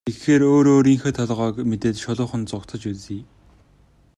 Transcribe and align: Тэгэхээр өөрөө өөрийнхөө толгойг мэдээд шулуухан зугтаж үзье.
Тэгэхээр 0.07 0.41
өөрөө 0.53 0.75
өөрийнхөө 0.77 1.11
толгойг 1.19 1.55
мэдээд 1.71 1.97
шулуухан 2.03 2.41
зугтаж 2.49 2.81
үзье. 2.91 3.19